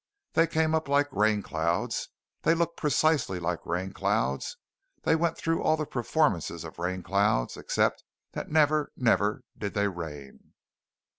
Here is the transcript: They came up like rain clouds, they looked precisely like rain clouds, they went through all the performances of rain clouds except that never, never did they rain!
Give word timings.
They 0.33 0.47
came 0.47 0.73
up 0.73 0.87
like 0.87 1.13
rain 1.13 1.43
clouds, 1.43 2.07
they 2.41 2.55
looked 2.55 2.75
precisely 2.75 3.39
like 3.39 3.63
rain 3.67 3.93
clouds, 3.93 4.57
they 5.03 5.15
went 5.15 5.37
through 5.37 5.61
all 5.61 5.77
the 5.77 5.85
performances 5.85 6.63
of 6.63 6.79
rain 6.79 7.03
clouds 7.03 7.55
except 7.55 8.03
that 8.31 8.49
never, 8.49 8.91
never 8.97 9.43
did 9.55 9.75
they 9.75 9.87
rain! 9.87 10.53